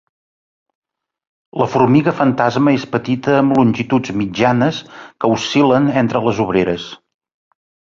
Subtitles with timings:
[1.61, 6.91] La formiga fantasma és petita amb longituds mitjanes que oscil·len entre les obreres.